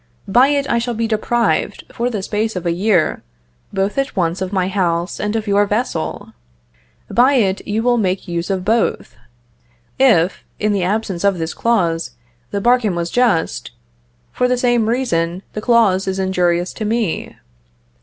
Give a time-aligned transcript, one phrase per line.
[0.27, 3.21] By it, I shall be deprived, for the space of a year,
[3.71, 6.33] both at once of my house and of your vessel.
[7.07, 9.15] By it, you will make use of both.
[9.99, 12.15] If, in the absence of this clause,
[12.49, 13.73] the bargain was just,
[14.31, 17.35] for the same reason the clause is injurious to me.